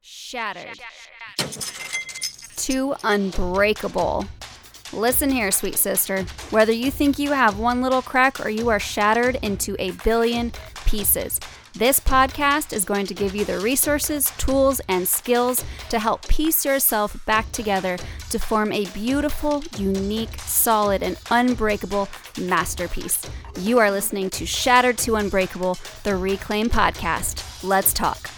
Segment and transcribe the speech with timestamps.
[0.00, 0.78] Shattered.
[2.56, 4.26] Too unbreakable.
[4.92, 6.22] Listen here, sweet sister.
[6.50, 10.52] Whether you think you have one little crack or you are shattered into a billion
[10.86, 11.38] pieces,
[11.74, 16.64] this podcast is going to give you the resources, tools, and skills to help piece
[16.64, 17.98] yourself back together
[18.30, 22.08] to form a beautiful, unique, solid, and unbreakable
[22.40, 23.22] masterpiece.
[23.60, 27.62] You are listening to Shattered to Unbreakable, the Reclaim Podcast.
[27.62, 28.30] Let's talk.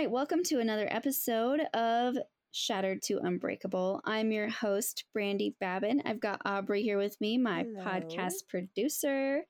[0.00, 2.16] Right, welcome to another episode of
[2.52, 4.00] Shattered to Unbreakable.
[4.06, 6.00] I'm your host, Brandi Babin.
[6.06, 7.84] I've got Aubrey here with me, my Hello.
[7.84, 9.42] podcast producer,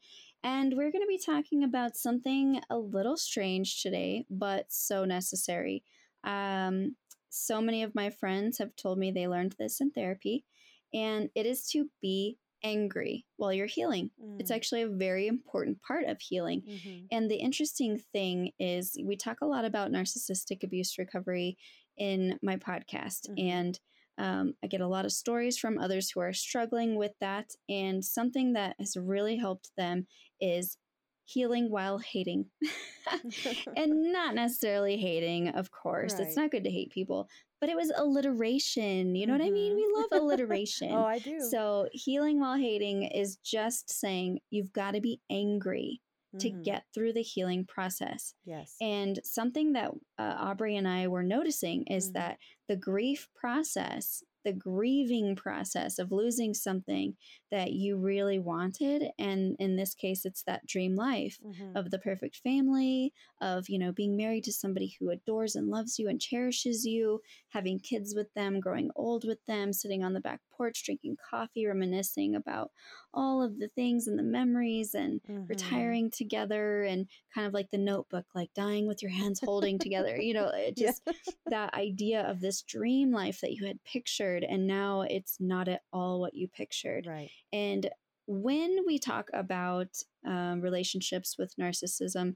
[0.43, 5.85] and we're going to be talking about something a little strange today, but so necessary.
[6.25, 6.97] Um,
[7.29, 10.45] so many of my friends have told me they learned this in therapy,
[10.93, 14.11] and it is to be angry while you're healing.
[14.39, 14.55] It's Mm.
[14.57, 16.63] actually a very important part of healing.
[16.63, 17.07] Mhm.
[17.11, 21.57] And the interesting thing is, we talk a lot about narcissistic abuse recovery
[21.97, 23.29] in my podcast.
[23.31, 23.51] Mhm.
[23.51, 23.81] And
[24.19, 27.55] um, I get a lot of stories from others who are struggling with that.
[27.71, 30.07] And something that has really helped them
[30.41, 30.77] is
[31.25, 32.51] healing while hating.
[33.77, 36.19] and not necessarily hating, of course.
[36.19, 37.29] It's not good to hate people,
[37.61, 39.15] but it was alliteration.
[39.15, 39.73] You know what I mean?
[39.73, 39.77] Mhm.
[39.77, 40.93] We love alliteration.
[40.93, 41.41] oh, I do.
[41.41, 46.01] So, healing while hating is just saying you've got to be angry
[46.39, 46.63] to Mhm.
[46.63, 48.35] get through the healing process.
[48.45, 48.77] yes.
[48.81, 52.13] And something that uh, Aubrey and I were noticing is Mhm.
[52.15, 52.39] that
[52.69, 57.17] the grief process, the grieving process of losing something
[57.51, 61.77] that you really wanted, and in this case, it's that dream life Mhm.
[61.77, 65.99] of the perfect family, of, you know, being married to somebody who adores and loves
[65.99, 70.21] you and cherishes you, having kids with them, growing old with them, sitting on the
[70.21, 72.71] back porch, drinking coffee, reminiscing about
[73.13, 75.95] all of the things and the memories and Mhm.
[75.95, 80.19] retiring together and kind of like the notebook, like dying with your hands holding together,
[80.19, 80.93] you know, it Yeah.
[80.93, 81.03] just
[81.49, 85.83] that idea of this dream life that you had pictured and now it's not at
[85.93, 87.07] all what you pictured.
[87.07, 87.33] right.
[87.53, 87.89] And
[88.27, 89.89] when we talk about
[90.27, 92.35] um, relationships with narcissism,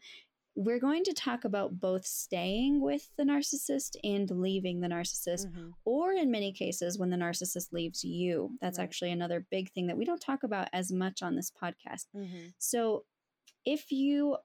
[0.56, 5.72] we're going to talk about both staying with the narcissist and leaving the narcissist, Mhm.
[5.84, 8.56] or in many cases, when the narcissist leaves you.
[8.60, 8.84] That's Right.
[8.84, 12.06] actually another big thing that we don't talk about as much on this podcast.
[12.14, 12.54] Mhm.
[12.58, 13.04] So,
[13.64, 14.36] if you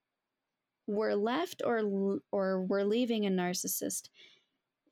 [0.88, 4.10] were left or or were leaving a narcissist,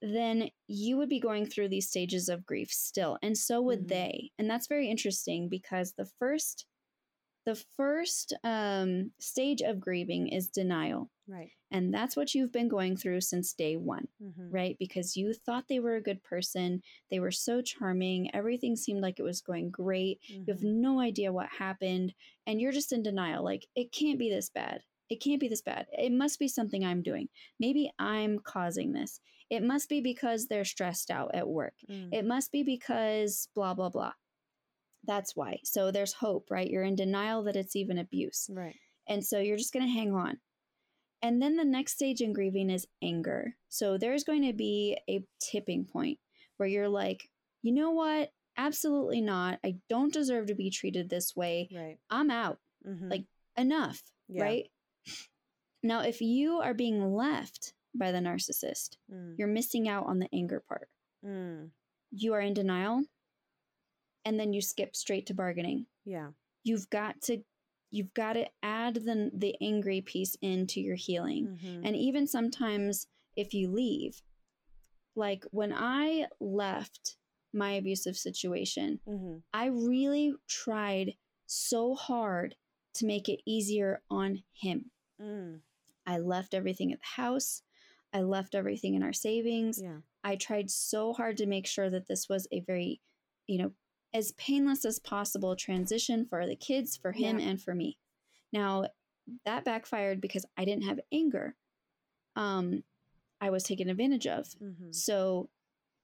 [0.02, 3.90] then you would be going through these stages of grief still, and so would Mhm.
[3.90, 4.32] they.
[4.38, 6.66] And that's very interesting because the first
[7.46, 11.10] the first um, stage of grieving is denial.
[11.28, 11.54] Right.
[11.72, 14.54] And that's what you've been going through since day one Mhm.
[14.54, 14.78] right?
[14.80, 16.82] Because you thought they were a good person.
[17.12, 18.34] They were so charming.
[18.34, 20.22] Everything seemed like it was going great.
[20.48, 20.64] You have Mhm.
[20.64, 22.14] no idea what happened.
[22.46, 23.44] And you're just in denial.
[23.44, 24.84] Like, it can't be this bad.
[25.10, 25.88] It can't be this bad.
[25.92, 27.30] It must be something I'm doing.
[27.60, 29.20] Maybe I'm causing this.
[29.50, 31.74] It must be because they're stressed out at work.
[31.90, 32.10] Mm.
[32.12, 34.14] It must be because blah, blah, blah.
[35.06, 35.60] That's why.
[35.64, 36.70] So there's hope, right?
[36.70, 38.50] You're in denial that it's even abuse.
[38.54, 38.76] Right.
[39.08, 40.38] And so you're just going to hang on.
[41.22, 43.56] And then the next stage in grieving is anger.
[43.70, 46.20] So there's going to be a tipping point
[46.58, 47.30] where you're like,
[47.64, 48.32] you know what?
[48.58, 49.60] Absolutely not.
[49.64, 51.70] I don't deserve to be treated this way.
[51.74, 51.98] Right.
[52.10, 52.60] I'm out.
[52.86, 53.10] Mhm.
[53.10, 53.26] Like,
[53.56, 54.44] enough, Yeah.
[54.44, 54.66] right?
[55.84, 59.38] Now, if you are being left by the narcissist, Mm.
[59.38, 60.90] you're missing out on the anger part.
[61.26, 61.72] Mm.
[62.12, 63.04] You are in denial,
[64.26, 65.88] and then you skip straight to bargaining.
[66.06, 66.32] Yeah.
[66.64, 67.44] You've got to
[67.90, 71.58] you've got to add the the angry piece into your healing.
[71.64, 71.82] Mhm.
[71.88, 74.22] And even sometimes if you leave,
[75.16, 77.18] like when I left
[77.54, 79.44] my abusive situation, Mhm.
[79.54, 81.16] I really tried
[81.46, 82.58] so hard
[82.96, 84.92] to make it easier on him.
[85.20, 85.62] Mm.
[86.06, 87.64] I left everything at the house.
[88.14, 89.82] I left everything in our savings.
[89.82, 89.98] Yeah.
[90.24, 93.02] I tried so hard to make sure that this was a very,
[93.48, 93.72] you know,
[94.14, 97.50] as painless as possible transition for the kids, for him, Yeah.
[97.50, 97.98] and for me.
[98.54, 98.86] Now,
[99.46, 101.56] that backfired because I didn't have anger.
[102.36, 102.84] Um,
[103.42, 104.48] I was taken advantage of.
[104.60, 104.96] Mhm.
[104.96, 105.50] So,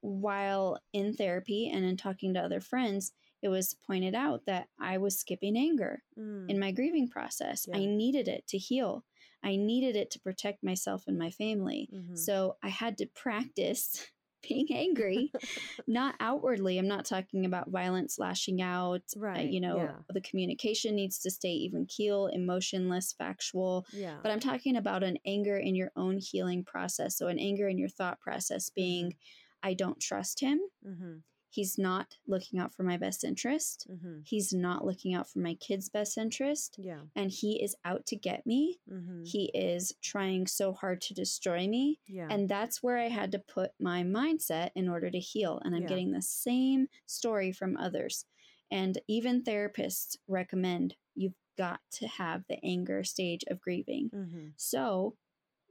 [0.01, 4.97] while in therapy and in talking to other friends, it was pointed out that I
[4.97, 6.49] was skipping anger Mm.
[6.49, 7.67] in my grieving process.
[7.73, 9.05] I needed it to heal.
[9.43, 11.89] I needed it to protect myself and my family.
[11.93, 12.17] Mhm.
[12.17, 14.07] So I had to practice
[14.47, 15.31] being angry,
[15.87, 16.77] not outwardly.
[16.77, 19.01] I'm not talking about violence, lashing out.
[19.15, 19.95] uh, Right, you know, yeah.
[20.13, 23.85] the communication needs to stay even keel, emotionless, factual.
[23.93, 24.17] Yeah.
[24.21, 27.17] But I'm talking about an anger in your own healing process.
[27.17, 29.15] So an anger in your thought process being,
[29.61, 30.59] I don't trust him.
[30.85, 31.17] mm-hmm.
[31.53, 33.87] He's not looking out for my best interest.
[33.91, 34.19] Mm-hmm.
[34.25, 36.75] He's not looking out for my kids' best interest.
[36.79, 37.01] Yeah.
[37.15, 38.79] And he is out to get me.
[38.91, 39.23] Mm-hmm.
[39.25, 41.99] He is trying so hard to destroy me.
[42.07, 42.27] Yeah.
[42.29, 45.61] And that's where I had to put my mindset in order to heal.
[45.63, 45.87] And I'm Yeah.
[45.89, 48.25] getting the same story from others.
[48.71, 54.09] And even therapists recommend you've got to have the anger stage of grieving.
[54.09, 54.47] mm-hmm.
[54.57, 55.15] So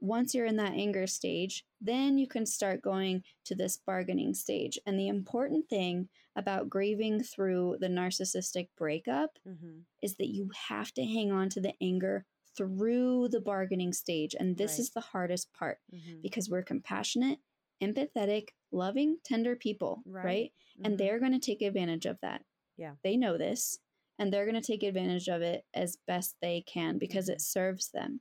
[0.03, 4.77] once you're in that anger stage, then you can start going to this bargaining stage.
[4.85, 9.79] And the important thing about grieving through the narcissistic breakup Mm-hmm.
[10.01, 12.25] is that you have to hang on to the anger
[12.57, 14.35] through the bargaining stage.
[14.37, 14.79] And this Right.
[14.79, 16.21] is the hardest part Mm-hmm.
[16.21, 17.39] because we're compassionate,
[17.81, 20.25] empathetic, loving, tender people, Right.
[20.25, 20.53] right?
[20.83, 22.43] And they're going to take advantage of that.
[22.77, 22.95] Yeah.
[23.03, 23.79] They know this
[24.19, 27.89] and they're going to take advantage of it as best they can because it serves
[27.91, 28.19] them.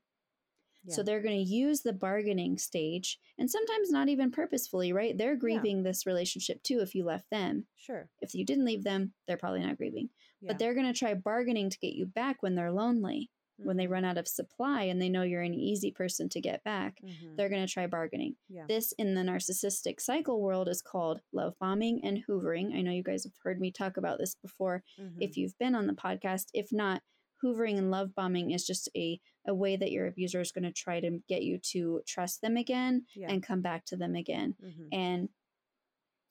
[0.88, 5.16] So they're going to use the bargaining stage and sometimes not even purposefully, right?
[5.16, 7.66] They're grieving this relationship too if you left them.
[7.76, 8.08] sure.
[8.20, 10.08] If you didn't leave them, they're probably not grieving.
[10.40, 10.48] Yeah.
[10.52, 13.86] But they're going to try bargaining to get you back when they're lonely, when they
[13.86, 13.90] Mhm.
[13.90, 17.00] run out of supply and they know you're an easy person to get back.
[17.00, 17.36] Mhm.
[17.36, 18.34] They're going to try bargaining.
[18.48, 18.66] Yeah.
[18.66, 22.74] This in the narcissistic cycle world is called love bombing and hoovering.
[22.74, 25.18] I know you guys have heard me talk about this before Mhm.
[25.20, 26.46] if you've been on the podcast.
[26.54, 27.02] If not,
[27.42, 30.72] hoovering and love bombing is just a, a way that your abuser is going to
[30.72, 33.28] try to get you to trust them again yeah.
[33.30, 34.54] and come back to them again.
[34.62, 34.88] Mhm.
[34.92, 35.28] And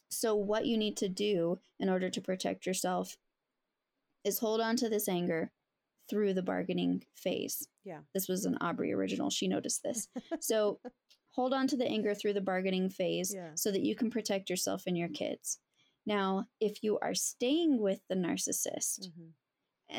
[0.10, 3.18] so, what you need to do in order to protect yourself
[4.24, 5.52] is hold on to this anger
[6.10, 7.68] through the bargaining phase.
[7.86, 8.02] Yeah.
[8.14, 9.30] This was an Aubrey original.
[9.30, 10.08] She noticed this.
[10.42, 10.80] So,
[11.32, 13.52] hold on to the anger through the bargaining phase Yeah.
[13.56, 15.60] so that you can protect yourself and your kids.
[16.06, 19.30] Now, if you are staying with the narcissist, Mhm.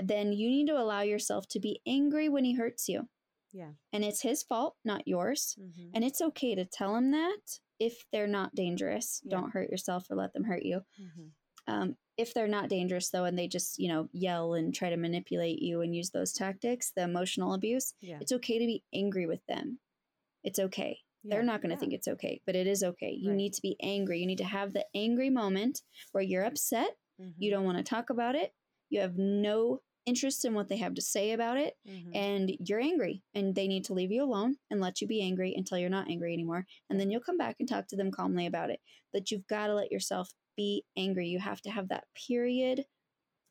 [0.02, 3.08] Then you need to allow yourself to be angry when he hurts you.
[3.52, 3.72] Yeah.
[3.92, 5.56] And it's his fault, not yours.
[5.60, 5.90] Mhm.
[5.94, 9.20] And it's okay to tell him that if they're not dangerous.
[9.24, 9.30] Yeah.
[9.38, 10.84] Don't hurt yourself or let them hurt you.
[11.00, 11.30] Mhm.
[11.66, 14.96] Um, if they're not dangerous, though, and they just, you know, yell and try to
[14.96, 18.18] manipulate you and use those tactics, the emotional abuse, Yeah.
[18.20, 19.80] it's okay to be angry with them.
[20.44, 21.00] It's okay.
[21.24, 21.80] They're not going to Yeah.
[21.80, 23.12] think it's okay, but it is okay.
[23.12, 23.36] You Right.
[23.36, 24.18] need to be angry.
[24.20, 26.96] You need to have the angry moment where you're upset.
[27.18, 27.50] You Mhm.
[27.50, 28.52] don't want to talk about it.
[28.92, 32.10] You have no interest in what they have to say about it Mhm.
[32.14, 35.54] and you're angry and they need to leave you alone and let you be angry
[35.56, 38.44] until you're not angry anymore and then you'll come back and talk to them calmly
[38.46, 38.80] about it
[39.12, 42.84] but you've got to let yourself be angry you have to have that period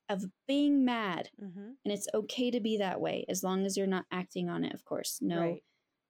[0.09, 1.77] of being mad Mhm.
[1.85, 4.73] and it's okay to be that way as long as you're not acting on it
[4.73, 5.63] of course no Right.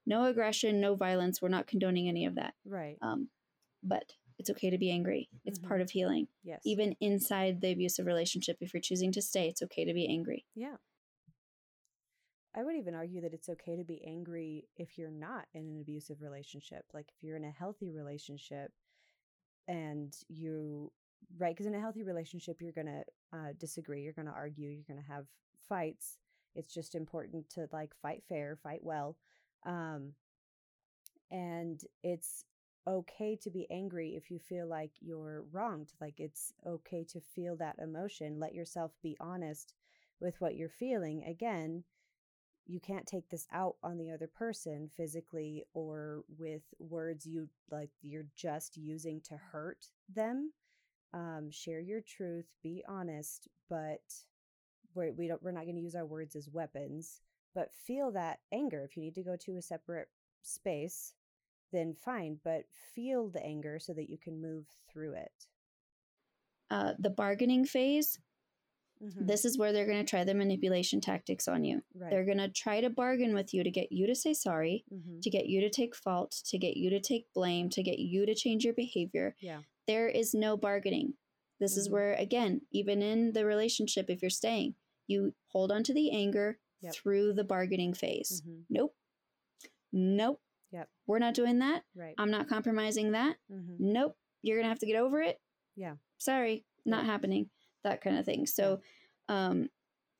[0.07, 2.97] no aggression no violence we're not condoning any of that Right.
[3.01, 3.29] um,
[3.83, 5.67] but it's okay to be angry it's Mhm.
[5.67, 6.59] part of healing yes.
[6.65, 10.45] even inside the abusive relationship if you're choosing to stay it's okay to be angry
[10.55, 10.77] Yeah.
[12.53, 15.79] I would even argue that it's okay to be angry if you're not in an
[15.79, 16.83] abusive relationship.
[16.93, 18.73] Like if you're in a healthy relationship
[19.69, 20.91] and you,
[21.38, 21.55] right?
[21.55, 24.83] Because in a healthy relationship, you're going to uh, disagree, you're going to argue, you're
[24.85, 25.27] going to have
[25.69, 26.17] fights.
[26.53, 29.15] It's just important to like fight fair, fight well.
[29.65, 30.11] Um,
[31.31, 32.43] and it's
[32.87, 35.93] okay to be angry if you feel like you're wronged.
[35.99, 38.39] Like it's okay to feel that emotion.
[38.39, 39.73] Let yourself be honest
[40.19, 41.23] with what you're feeling.
[41.23, 41.83] Again,
[42.67, 47.89] you can't take this out on the other person physically or with words you like
[48.01, 50.51] you're just using to hurt them.
[51.13, 54.01] Um, share your truth, be honest, but
[54.93, 57.21] we're, we don't, we're not going to use our words as weapons.
[57.53, 58.85] But feel that anger.
[58.85, 60.07] If you need to go to a separate
[60.41, 61.13] space,
[61.71, 62.39] then fine.
[62.43, 65.47] But feel the anger so that you can move through it.
[66.69, 68.17] uh, the bargaining phase
[69.01, 69.27] Mhm.
[69.27, 72.09] this is where they're going to try the manipulation tactics on you right.
[72.09, 75.21] they're going to try to bargain with you to get you to say sorry Mhm.
[75.21, 78.25] to get you to take fault to get you to take blame to get you
[78.25, 79.63] to change your behavior Yeah.
[79.85, 81.17] there is no bargaining
[81.59, 81.91] this is Mhm.
[81.91, 84.75] where again even in the relationship if you're staying
[85.07, 86.93] you hold on to the anger Yep.
[86.93, 88.65] through the bargaining phase Mhm.
[88.69, 88.95] nope
[89.91, 90.89] nope Yep.
[91.07, 92.15] we're not doing that Right.
[92.17, 93.75] i'm not compromising that Mhm.
[93.79, 95.39] nope you're gonna have to get over it
[95.75, 95.95] Yeah.
[96.17, 97.49] sorry not happening
[97.83, 98.81] that kind of thing so
[99.29, 99.69] um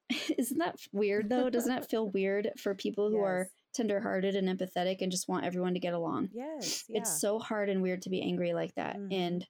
[0.38, 4.98] isn't that weird though doesn't that feel weird for people who are tenderhearted and empathetic
[5.02, 6.84] and just want everyone to get along Yes.
[6.90, 7.00] Yeah.
[7.00, 9.14] it's so hard and weird to be angry like that Mhm.
[9.14, 9.48] and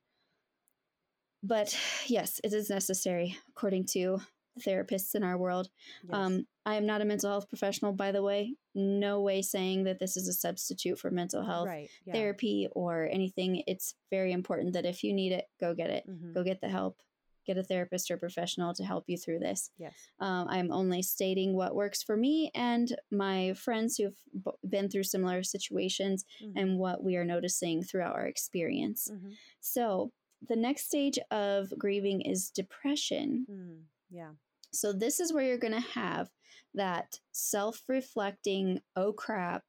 [1.44, 1.76] but
[2.08, 4.20] yes it is necessary according to
[4.60, 5.70] therapists in our world
[6.04, 6.14] Yes.
[6.14, 8.56] um, I am not a mental health professional, by the way.
[8.76, 11.90] No way saying that this is a substitute for mental health right.
[12.06, 12.14] Yeah.
[12.14, 13.64] therapy or anything.
[13.68, 16.08] It's very important that if you need it, go get it.
[16.08, 16.34] Mhm.
[16.34, 17.02] Go get the help.
[17.48, 19.72] Get a therapist or professional to help you through this.
[19.80, 19.96] Yes.
[20.20, 25.06] Um, I'm only stating what works for me and my friends who've b- been through
[25.06, 26.54] similar situations Mhm.
[26.56, 29.08] and what we are noticing throughout our experience.
[29.12, 29.34] Mhm.
[29.60, 30.12] So,
[30.48, 33.46] the next stage of grieving is depression.
[33.50, 34.32] Mm, yeah.
[34.74, 36.30] So this is where you're going to have
[36.74, 39.64] that self-reflecting, oh crap,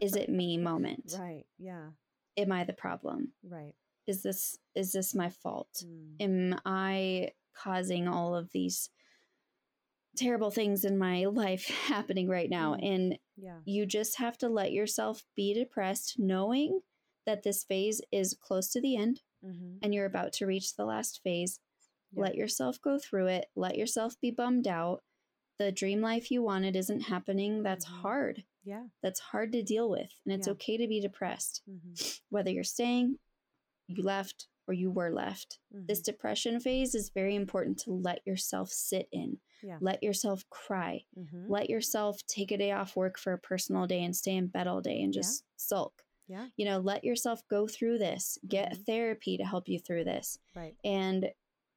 [0.00, 1.14] is it me moment.
[1.18, 1.44] right.
[1.58, 1.88] Yeah.
[2.36, 3.32] Am I the problem?
[3.48, 3.74] Right.
[4.06, 5.82] Is this is this my fault?
[5.84, 8.90] Mm, Am I causing all of these
[10.16, 12.74] terrible things in my life happening right now?
[12.74, 12.94] Mm.
[12.94, 13.58] And yeah.
[13.64, 16.80] you just have to let yourself be depressed knowing
[17.24, 19.76] that this phase is close to the end Mm-hmm.
[19.82, 21.60] and you're about to reach the last phase.
[22.12, 22.22] Yeah.
[22.22, 23.46] Let yourself go through it.
[23.56, 25.02] Let yourself be bummed out.
[25.58, 27.62] The dream life you wanted isn't happening.
[27.62, 28.00] That's Mhm.
[28.02, 28.44] hard.
[28.64, 28.88] Yeah.
[29.02, 30.12] That's hard to deal with.
[30.24, 30.52] And it's Yeah.
[30.52, 31.94] okay to be depressed, Mm-hmm.
[32.30, 33.18] whether you're staying,
[33.88, 35.60] you left, or you were left.
[35.70, 39.38] This depression phase is very important to let yourself sit in.
[39.62, 39.78] Yeah.
[39.80, 41.04] Let yourself cry.
[41.16, 41.48] Mm-hmm.
[41.48, 44.66] Let yourself take a day off work for a personal day and stay in bed
[44.66, 45.20] all day and Yeah.
[45.20, 46.04] just sulk.
[46.26, 46.48] Yeah.
[46.56, 48.38] You know, let yourself go through this.
[48.48, 48.84] Get Mhm.
[48.86, 50.40] therapy to help you through this.
[50.56, 50.76] Right.
[50.82, 51.32] And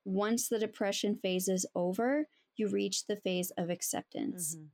[0.06, 4.56] once the depression phase is over, you reach the phase of acceptance.
[4.56, 4.66] Mm-hmm.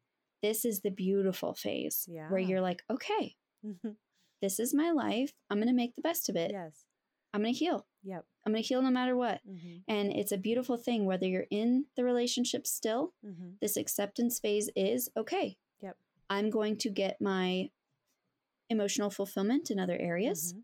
[0.42, 3.90] This is the beautiful phase where you're like, okay, Mm-hmm.
[4.42, 5.32] this is my life.
[5.50, 6.52] I'm going to make the best of it.
[6.52, 6.84] yes.
[7.34, 7.86] I'm going to heal.
[8.04, 8.24] Yep.
[8.46, 9.42] I'm going to heal no matter what.
[9.50, 9.78] Mm-hmm.
[9.88, 13.50] And it's a beautiful thing, whether you're in the relationship still, Mm-hmm.
[13.62, 15.58] this acceptance phase is okay.
[15.82, 15.98] Yep.
[16.30, 17.70] I'm going to get my
[18.70, 20.54] emotional fulfillment in other areas.
[20.54, 20.62] Mhm.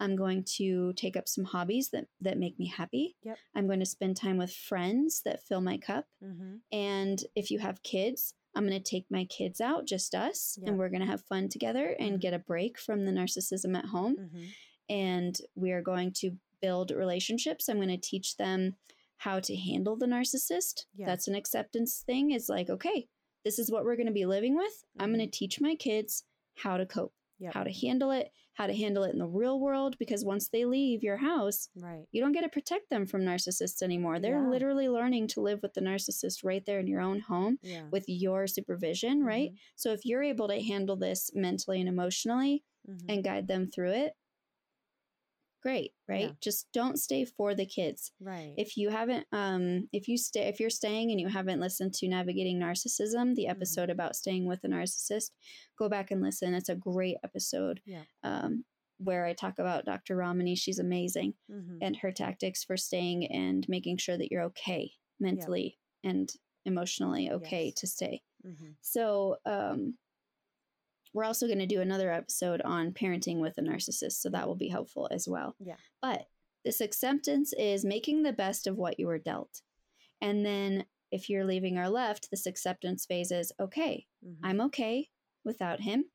[0.00, 3.16] I'm going to take up some hobbies that, that make me happy.
[3.22, 3.38] Yep.
[3.54, 6.06] I'm going to spend time with friends that fill my cup.
[6.22, 6.56] Mm-hmm.
[6.72, 10.70] And if you have kids, I'm going to take my kids out, just us, Yeah.
[10.70, 12.20] and we're going to have fun together and Mhm.
[12.20, 14.16] get a break from the narcissism at home.
[14.16, 14.44] Mm-hmm.
[14.88, 17.68] And we are going to build relationships.
[17.68, 18.76] I'm going to teach them
[19.18, 20.86] how to handle the narcissist.
[20.96, 21.06] Yeah.
[21.06, 22.30] That's an acceptance thing.
[22.32, 23.08] Is like, okay,
[23.44, 24.84] this is what we're going to be living with.
[24.98, 26.24] I'm going to teach my kids
[26.56, 27.54] how to cope, Yep.
[27.54, 29.96] how to handle it, how to handle it in the real world.
[29.98, 32.08] Because once they leave your house, Right.
[32.12, 34.20] you don't get to protect them from narcissists anymore.
[34.20, 34.48] They're Yeah.
[34.48, 37.90] literally learning to live with the narcissist right there in your own home Yeah.
[37.90, 39.50] with your supervision, right?
[39.50, 39.58] Mhm.
[39.76, 43.08] So if you're able to handle this mentally and emotionally Mhm.
[43.08, 44.14] and guide them through it,
[45.64, 46.28] great, right?
[46.28, 46.30] Yeah.
[46.40, 48.12] Just don't stay for the kids.
[48.20, 48.52] right.
[48.56, 52.08] If you haven't um if you stay if you're staying and you haven't listened to
[52.08, 53.34] Navigating Narcissism, Mm-hmm.
[53.34, 55.30] the episode about staying with a narcissist,
[55.78, 56.54] go back and listen.
[56.54, 57.80] It's a great episode.
[57.86, 58.02] Yeah.
[58.22, 58.64] Um
[58.98, 60.14] where I talk about Dr.
[60.16, 61.78] Ramani, she's amazing mm-hmm.
[61.82, 66.30] and her tactics for staying and making sure that you're okay mentally and
[66.64, 67.74] emotionally okay Yes.
[67.80, 68.22] to stay.
[68.46, 68.70] mm-hmm.
[68.82, 69.94] So, um,
[71.14, 74.56] we're also going to do another episode on parenting with a narcissist, so that will
[74.56, 75.54] be helpful as well.
[75.58, 75.76] Yeah.
[76.02, 76.26] But
[76.64, 79.62] this acceptance is making the best of what you were dealt.
[80.20, 84.44] And then if you're leaving our left, this acceptance phase is okay, Mm-hmm.
[84.46, 85.08] I'm okay
[85.44, 86.06] without him.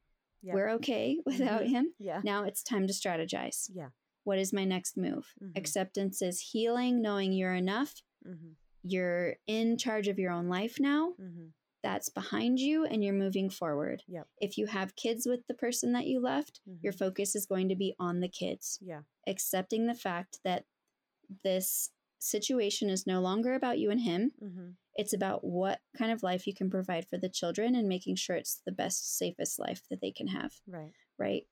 [0.41, 0.53] Yeah.
[0.55, 1.67] We're okay without Mhm.
[1.69, 1.93] him.
[1.99, 2.21] yeah.
[2.23, 3.69] Now it's time to strategize.
[3.73, 3.89] Yeah.
[4.23, 5.33] What is my next move?
[5.41, 5.57] Mhm.
[5.57, 7.93] Acceptance is healing, knowing you're enough.
[8.27, 8.49] Mm-hmm.
[8.83, 11.13] You're in charge of your own life now.
[11.83, 11.93] Mm-hmm.
[11.93, 14.03] That's behind you and you're moving forward.
[14.07, 14.27] Yep.
[14.39, 16.97] If you have kids with the person that you left, your Mhm.
[16.99, 19.03] focus is going to be on the kids, Yeah.
[19.27, 20.65] accepting the fact that
[21.43, 24.33] this situation is no longer about you and him.
[24.41, 24.71] Mm-hmm.
[24.95, 28.35] It's about what kind of life you can provide for the children and making sure
[28.35, 30.93] it's the best, safest life that they can have Right.
[31.17, 31.47] right?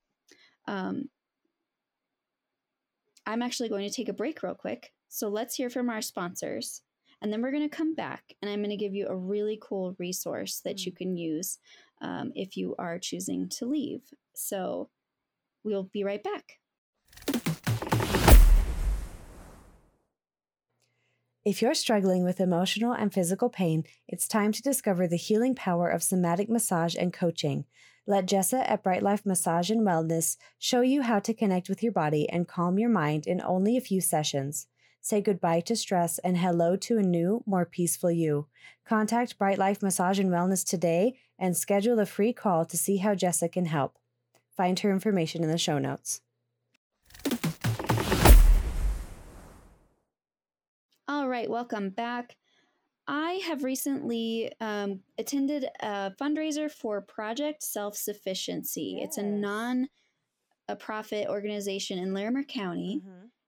[0.65, 1.10] Um,
[3.25, 4.93] I'm actually going to take a break real quick.
[5.10, 6.81] So let's hear from our sponsors.
[7.22, 9.60] And then we're going to come back and I'm going to give you a really
[9.62, 11.58] cool resource that you can use
[12.02, 14.02] um, if you are choosing to leave.
[14.36, 14.90] So
[15.64, 16.60] we'll be right back.
[21.44, 25.90] If you're struggling with emotional and physical pain, it's time to discover the healing power
[25.90, 27.64] of somatic massage and coaching.
[28.06, 32.30] Let Jessa at Brightlife Massage and Wellness show you how to connect with your body
[32.30, 34.68] and calm your mind in only a few sessions.
[35.10, 38.48] Say goodbye to stress and hello to a new, more peaceful you.
[38.86, 43.54] Contact Brightlife Massage and Wellness today and schedule a free call to see how Jessica
[43.54, 43.98] can help.
[44.58, 46.20] Find her information in the show notes.
[51.08, 52.36] All right, welcome back.
[53.08, 59.00] I have recently um, attended a fundraiser for Project Self Sufficiency.
[59.02, 59.88] It's a non
[60.68, 63.02] a profit organization in Larimer County,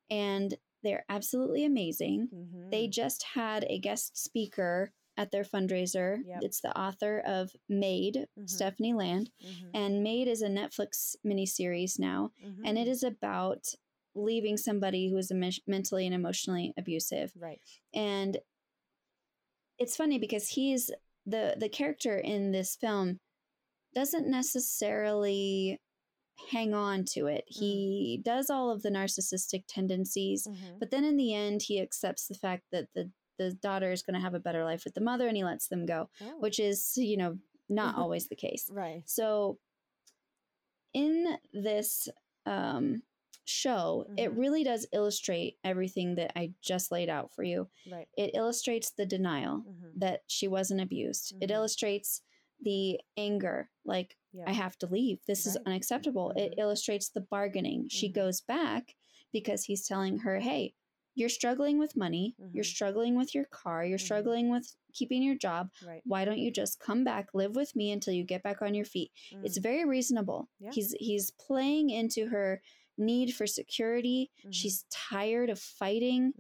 [0.09, 2.29] and they're absolutely amazing.
[2.71, 2.91] They mm-hmm.
[2.91, 6.19] just had a guest speaker at their fundraiser.
[6.25, 6.39] Yep.
[6.43, 8.49] It's the author of Maid, Mhm.
[8.49, 9.31] Stephanie Land.
[9.45, 9.69] Mm-hmm.
[9.73, 12.31] And Maid is a Netflix miniseries now,
[12.63, 12.91] and it mm-hmm.
[12.91, 13.75] is about
[14.15, 17.31] leaving somebody who is emo- mentally and emotionally abusive.
[17.35, 17.59] right.
[17.93, 18.37] And
[19.77, 20.91] it's funny because he's
[21.25, 23.19] the the character in this film
[23.93, 25.79] doesn't necessarily
[26.51, 27.43] hang on to it.
[27.47, 30.79] He does all of the narcissistic tendencies, Mhm.
[30.79, 34.15] but then in the end, he accepts the fact that the the daughter is going
[34.15, 36.59] to have a better life with the mother, and he lets them go, Oh, which
[36.59, 38.69] is you know not always the case.
[38.69, 39.01] right.
[39.09, 39.59] So,
[40.93, 42.09] in this
[42.45, 43.03] um,
[43.45, 44.37] show, it Mhm.
[44.37, 47.69] really does illustrate everything that I just laid out for you.
[47.89, 48.07] Right.
[48.17, 49.91] It illustrates the denial Mhm.
[49.99, 51.33] that she wasn't abused.
[51.39, 51.53] It Mhm.
[51.53, 52.21] illustrates
[52.61, 54.43] the anger, like, Yeah.
[54.47, 55.19] I have to leave.
[55.25, 56.31] This is unacceptable.
[56.31, 56.59] It Mhm.
[56.59, 57.87] illustrates the bargaining.
[57.89, 58.13] She Mhm.
[58.13, 58.95] goes back
[59.31, 60.75] because he's telling her, hey,
[61.15, 62.35] you're struggling with money.
[62.53, 62.67] You're Mhm.
[62.67, 63.83] struggling with your car.
[63.85, 64.03] You're Mhm.
[64.03, 65.71] struggling with keeping your job.
[65.83, 66.01] right.
[66.05, 68.85] Why don't you just come back, live with me until you get back on your
[68.85, 69.11] feet?
[69.43, 69.63] It's Mm.
[69.63, 70.49] very reasonable.
[70.59, 70.71] Yeah.
[70.73, 72.61] He's he's playing into her
[72.97, 74.31] need for security.
[74.45, 74.53] Mhm.
[74.53, 76.33] She's tired of fighting.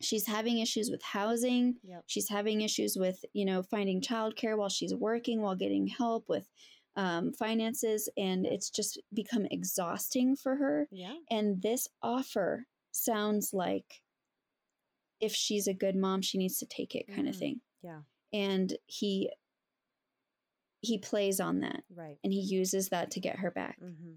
[0.00, 1.76] She's having issues with housing.
[1.82, 2.04] Yep.
[2.06, 6.48] She's having issues with, you know, finding childcare while she's working, while getting help with
[6.96, 8.08] um, finances.
[8.16, 10.88] And it's just become exhausting for her.
[10.90, 11.14] Yeah.
[11.30, 14.00] And this offer sounds like
[15.20, 17.38] if she's a good mom, she needs to take it kind of Mhm.
[17.38, 17.60] thing.
[17.82, 18.00] Yeah.
[18.32, 19.30] And he
[20.82, 22.18] he plays on that Right.
[22.22, 23.80] and he uses that to get her back.
[23.80, 24.12] Mm-hmm.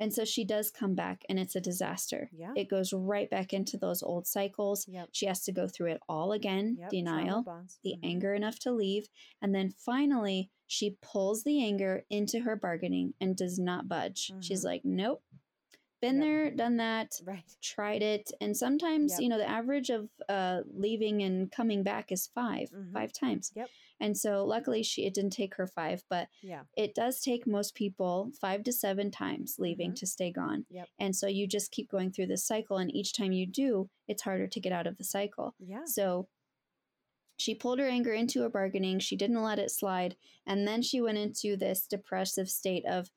[0.00, 2.30] And so she does come back and it's a disaster.
[2.32, 2.52] Yeah.
[2.56, 4.88] It goes right back into those old cycles.
[4.88, 5.10] Yep.
[5.12, 6.90] She has to go through it all again Yep.
[6.90, 7.42] denial,
[7.84, 8.00] the Mhm.
[8.02, 9.08] anger enough to leave.
[9.42, 14.32] And then finally, she pulls the anger into her bargaining and does not budge.
[14.40, 14.64] She's Mhm.
[14.64, 15.22] like, nope,
[16.00, 16.24] been Yep.
[16.24, 17.44] there, done that, Right.
[17.60, 18.30] tried it.
[18.40, 19.20] And sometimes, Yep.
[19.20, 22.92] you know, the average of uh, leaving and coming back is 5 Mhm.
[22.92, 23.52] five times.
[23.54, 23.68] Yep.
[24.02, 26.64] And so luckily, she it didn't take her five, but Yeah.
[26.74, 29.96] it does take most people five to seven times leaving Mhm.
[29.96, 30.64] to stay gone.
[30.70, 30.88] Yep.
[30.98, 32.78] And so you just keep going through this cycle.
[32.78, 35.54] And each time you do, it's harder to get out of the cycle.
[35.58, 35.84] Yeah.
[35.84, 36.28] So
[37.36, 38.98] she pulled her anger into her bargaining.
[39.00, 40.16] She didn't let it slide.
[40.46, 43.10] And then she went into this depressive state of,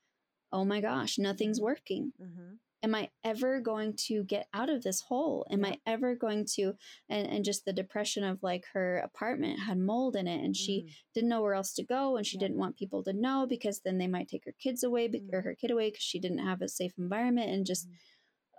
[0.51, 1.63] oh my gosh, nothing's Mhm.
[1.63, 2.13] working.
[2.19, 2.55] Mm-hmm.
[2.83, 5.47] Am I ever going to get out of this hole?
[5.49, 6.73] Am I ever going to?
[7.09, 10.93] And, and just the depression of like her apartment had mold in it and she
[11.13, 12.41] didn't know where else to go and she Mm.
[12.41, 12.47] Yeah.
[12.47, 15.41] didn't want people to know because then they might take her kids away be- or
[15.41, 15.45] Mm.
[15.45, 17.95] her kid away because she didn't have a safe environment and just Mhm.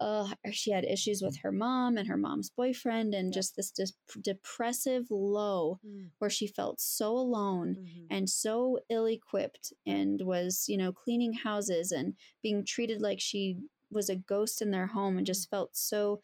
[0.00, 3.34] uh she had issues with her mom and her mom's boyfriend and Yep.
[3.34, 6.10] just this dis- depressive low Mm.
[6.18, 8.06] where she felt so alone Mhm.
[8.10, 13.58] and so ill-equipped and was you know cleaning houses and being treated like she
[13.94, 15.28] was a ghost in their home and Mm.
[15.28, 16.20] just felt so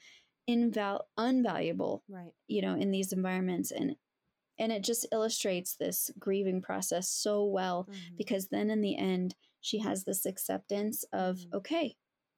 [0.48, 2.32] inval- unvaluable Right.
[2.48, 3.96] you know in these environments and
[4.58, 8.16] and it just illustrates this grieving process so well Mhm.
[8.18, 11.54] because then in the end she has this acceptance of Mhm.
[11.54, 11.96] okay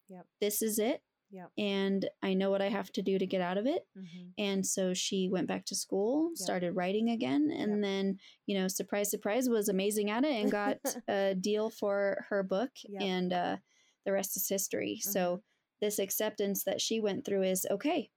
[0.08, 0.26] Yep.
[0.40, 1.50] this is it Yep.
[1.56, 4.34] and i know what i have to do to get out of it Mhm.
[4.36, 7.80] and so she went back to school started writing again and Yep.
[7.80, 12.42] then you know surprise surprise was amazing at it and got a deal for her
[12.42, 13.02] book Yep.
[13.02, 13.56] and uh,
[14.04, 15.42] the rest is history so
[15.80, 18.10] this acceptance that she went through is okay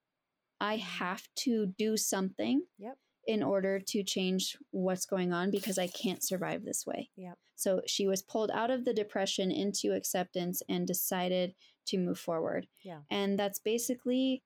[0.60, 0.82] i Mhm.
[0.82, 2.98] have to do something Yep.
[3.28, 7.38] in order to change what's going on because i can't survive this way Yep.
[7.56, 11.56] so she was pulled out of the depression into acceptance and decided
[11.88, 13.02] to move forward Yeah.
[13.10, 14.43] and that's basically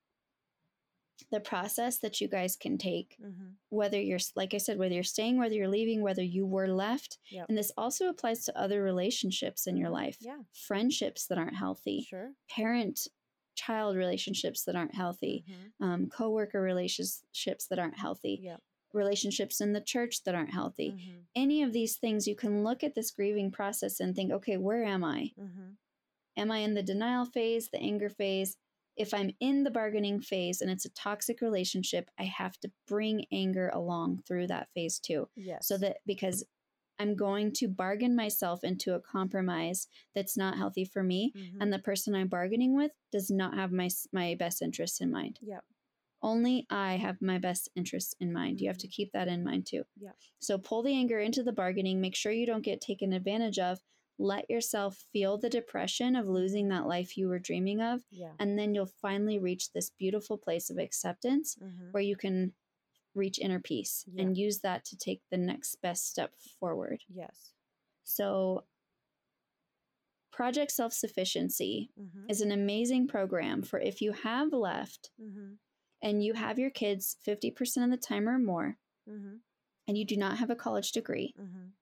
[1.31, 3.49] the process that you guys can take Mm-hmm.
[3.69, 7.17] whether you're like i said whether you're staying whether you're leaving whether you were left
[7.29, 7.45] Yep.
[7.49, 10.39] and this also applies to other relationships in your life Yeah.
[10.53, 12.33] friendships that aren't healthy Sure.
[12.49, 13.07] parent
[13.55, 15.85] child relationships that aren't healthy Mhm.
[15.85, 18.61] um, co-worker relationships that aren't healthy Yep.
[18.93, 21.25] relationships in the church that aren't healthy Mhm.
[21.35, 24.83] any of these things you can look at this grieving process and think okay where
[24.83, 25.77] am i Mhm.
[26.37, 28.57] am i in the denial phase the anger phase
[28.99, 33.25] if i'm in the bargaining phase and it's a toxic relationship i have to bring
[33.31, 35.67] anger along through that phase too Yes.
[35.67, 36.43] so that because
[36.99, 41.57] i'm going to bargain myself into a compromise that's not healthy for me Mhm.
[41.61, 45.39] and the person i'm bargaining with does not have my my best interests in mind
[45.41, 45.63] Yep.
[46.21, 48.59] only I have my best interests in mind.
[48.59, 49.83] You have to keep that in mind too.
[49.97, 50.11] Yeah.
[50.39, 52.01] So pull the anger into the bargaining.
[52.01, 53.79] Make sure you don't get taken advantage of.
[54.21, 58.03] Let yourself feel the depression of losing that life you were dreaming of.
[58.11, 58.33] Yeah.
[58.37, 61.93] And then you'll finally reach this beautiful place of acceptance Mhm.
[61.93, 62.53] where you can
[63.15, 64.23] reach inner peace Yeah.
[64.23, 67.03] and use that to take the next best step forward.
[67.07, 67.53] Yes.
[68.03, 68.65] So,
[70.31, 72.29] Project Self Sufficiency Mhm.
[72.29, 75.59] is an amazing program for if you have left Mhm.
[76.01, 78.77] and you have your kids 50% of the time or more,
[79.07, 79.41] Mhm.
[79.87, 81.73] and you do not have a college degree, Mhm.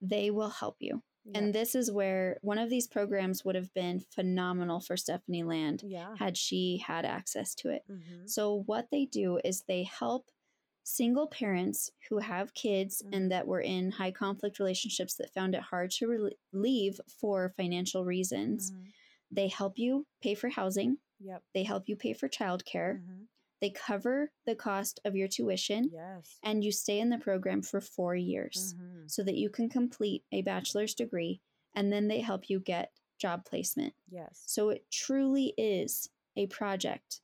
[0.00, 1.02] they will help you.
[1.32, 5.82] And this is where one of these programs would have been phenomenal for Stephanie Land
[5.86, 6.14] yeah.
[6.16, 7.84] had she had access to it.
[7.88, 8.28] Mhm.
[8.28, 10.30] So, what they do is they help
[10.82, 13.14] single parents who have kids Mhm.
[13.16, 17.48] and that were in high conflict relationships that found it hard to rel leave for
[17.56, 18.70] financial reasons.
[18.72, 18.92] Mhm.
[19.30, 21.42] They help you pay for housing, Yep.
[21.54, 23.28] they help you pay for childcare, Mhm.
[23.60, 26.38] They cover the cost of your tuition, Yes.
[26.42, 29.10] and you stay in the program for four years Mhm.
[29.10, 31.40] so that you can complete a bachelor's degree
[31.74, 33.94] and then they help you get job placement.
[34.08, 34.42] Yes.
[34.46, 37.20] So it truly is a project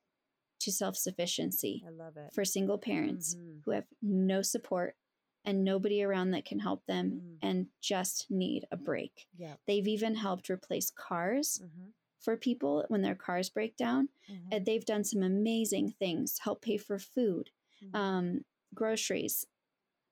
[0.60, 2.32] to self sufficiency I love it.
[2.32, 3.62] for single parents Mhm.
[3.64, 4.96] who have no support
[5.44, 7.38] and nobody around that can help them Mm.
[7.42, 9.26] and just need a break.
[9.38, 9.60] Yep.
[9.66, 11.92] They've even helped replace cars Mhm.
[12.20, 14.08] For people when their cars break down.
[14.28, 14.50] Mhm.
[14.52, 17.94] And they've done some amazing things, help pay for food, Mhm.
[17.94, 19.46] um, groceries.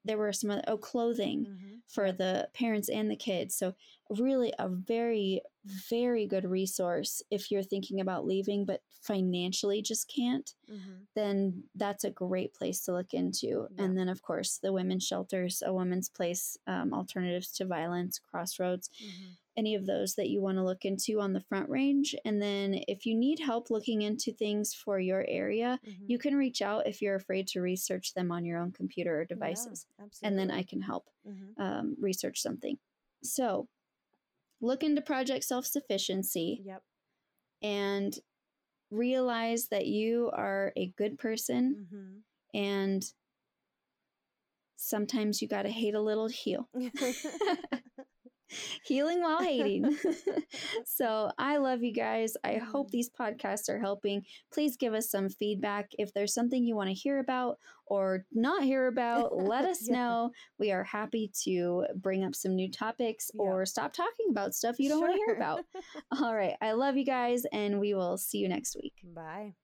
[0.05, 1.78] There were some other, oh, clothing Mhm.
[1.89, 3.57] For the parents and the kids.
[3.57, 3.75] So,
[4.11, 5.43] really, a very,
[5.91, 10.55] very good resource if you're thinking about leaving but financially just can't.
[10.69, 11.09] Mhm.
[11.15, 13.69] Then that's a great place to look into.
[13.69, 13.85] Yeah.
[13.85, 18.91] And then, of course, the women's shelters, a woman's place, um, alternatives to violence, crossroads,
[19.01, 19.39] Mhm.
[19.57, 22.15] any of those that you want to look into on the front range.
[22.25, 26.09] And then, if you need help looking into things for your area, Mhm.
[26.09, 29.25] you can reach out if you're afraid to research them on your own computer or
[29.25, 29.87] devices.
[29.99, 31.55] Yeah, And then I can help Mhm.
[31.59, 32.79] um, research something.
[33.23, 33.69] So,
[34.61, 36.83] look into project self sufficiency Yep.
[37.63, 38.19] and
[38.91, 42.23] realize that you are a good person Mhm.
[42.55, 43.05] and
[44.77, 46.69] sometimes you got to hate a little to heal.
[48.85, 49.97] Healing while hating.
[50.85, 52.37] so, I love you guys.
[52.45, 52.93] I hope Mhm.
[52.93, 54.25] these podcasts are helping.
[54.53, 55.91] Please give us some feedback.
[55.99, 59.95] If there's something you want to hear about or not hear about, let us Yeah.
[59.97, 60.31] know.
[60.59, 63.43] We are happy to bring up some new topics Yeah.
[63.43, 65.65] or stop talking about stuff you don't want to hear about.
[66.21, 66.57] All right.
[66.61, 68.95] I love you guys, and we will see you next week.
[69.05, 69.55] Bye.